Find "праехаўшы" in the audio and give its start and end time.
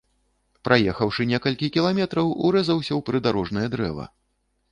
0.67-1.25